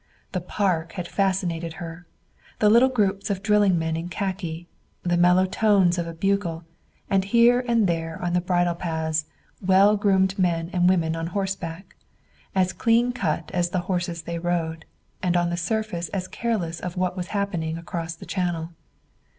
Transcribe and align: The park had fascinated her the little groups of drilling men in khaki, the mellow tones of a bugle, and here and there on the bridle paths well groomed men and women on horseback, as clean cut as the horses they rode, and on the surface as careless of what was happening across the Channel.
The 0.31 0.41
park 0.41 0.93
had 0.93 1.07
fascinated 1.07 1.73
her 1.73 2.07
the 2.57 2.71
little 2.71 2.89
groups 2.89 3.29
of 3.29 3.43
drilling 3.43 3.77
men 3.77 3.95
in 3.95 4.09
khaki, 4.09 4.67
the 5.03 5.15
mellow 5.15 5.45
tones 5.45 5.99
of 5.99 6.07
a 6.07 6.13
bugle, 6.15 6.63
and 7.07 7.23
here 7.23 7.63
and 7.67 7.85
there 7.85 8.19
on 8.19 8.33
the 8.33 8.41
bridle 8.41 8.73
paths 8.73 9.25
well 9.61 9.95
groomed 9.97 10.39
men 10.39 10.71
and 10.73 10.89
women 10.89 11.15
on 11.15 11.27
horseback, 11.27 11.95
as 12.55 12.73
clean 12.73 13.11
cut 13.11 13.51
as 13.53 13.69
the 13.69 13.81
horses 13.81 14.23
they 14.23 14.39
rode, 14.39 14.85
and 15.21 15.37
on 15.37 15.51
the 15.51 15.55
surface 15.55 16.09
as 16.09 16.27
careless 16.27 16.79
of 16.79 16.97
what 16.97 17.15
was 17.15 17.27
happening 17.27 17.77
across 17.77 18.15
the 18.15 18.25
Channel. 18.25 18.71